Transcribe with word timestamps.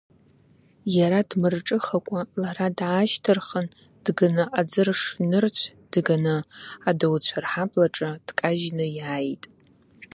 Иара 0.97 1.19
дмырҿыхакәа 1.29 2.21
лара 2.41 2.67
даашьҭырхын, 2.77 3.67
дганы 4.05 4.43
аӡырш 4.59 5.01
нырцә 5.29 5.63
дганы, 5.91 6.35
адауцәа 6.89 7.37
рҳаблаҿы 7.43 8.09
дкажьны 8.27 8.85
иааит. 8.97 9.43